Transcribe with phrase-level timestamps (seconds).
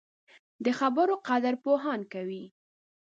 [0.65, 2.43] د خبرو قدر پوهان کوي